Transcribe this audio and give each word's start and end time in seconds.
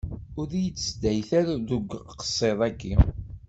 Ur 0.39 0.49
yi-d-seddayet 0.59 1.29
ara 1.39 1.53
deg 1.69 1.89
uqsiḍ-aki. 2.11 2.93